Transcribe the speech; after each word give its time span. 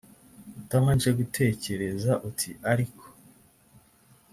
utabanje 0.59 1.09
gutekereza 1.19 2.11
uti 2.29 2.49
ariko 2.71 3.03